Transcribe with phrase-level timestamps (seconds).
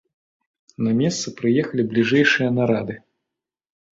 [0.85, 2.95] На месца прыехалі бліжэйшыя нарады.